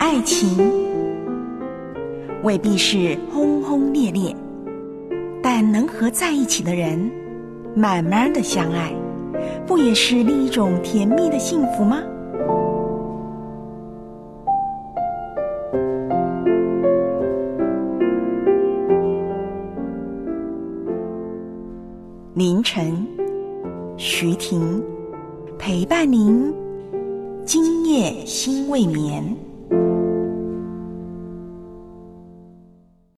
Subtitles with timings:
[0.00, 0.48] 爱情
[2.42, 4.34] 未必是轰轰烈烈，
[5.42, 7.10] 但能和在一起的人，
[7.74, 8.94] 慢慢的相爱，
[9.66, 12.02] 不也是另一种甜蜜的幸福吗？
[22.32, 23.06] 凌晨，
[23.98, 24.82] 徐婷
[25.58, 26.54] 陪伴您，
[27.44, 29.22] 今夜心未眠。